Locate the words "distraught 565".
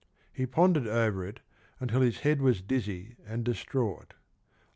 3.45-4.15